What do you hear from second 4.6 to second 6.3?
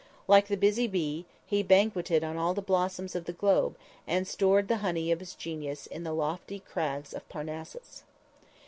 the honey of his genius in the